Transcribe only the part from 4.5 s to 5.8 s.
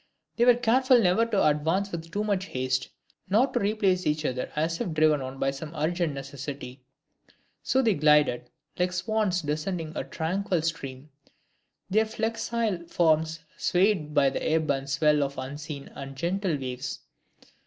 as if driven on by some